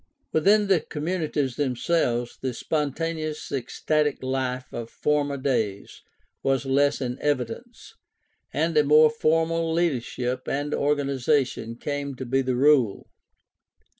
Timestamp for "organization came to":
10.73-12.25